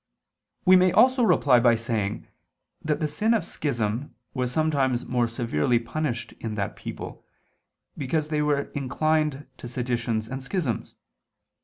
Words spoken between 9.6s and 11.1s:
seditions and schisms.